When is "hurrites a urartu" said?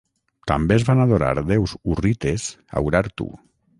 1.91-3.29